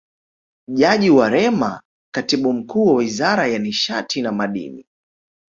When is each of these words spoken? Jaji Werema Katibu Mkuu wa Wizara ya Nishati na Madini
Jaji 0.67 1.09
Werema 1.09 1.81
Katibu 2.13 2.53
Mkuu 2.53 2.85
wa 2.87 2.93
Wizara 2.93 3.47
ya 3.47 3.59
Nishati 3.59 4.21
na 4.21 4.31
Madini 4.31 4.85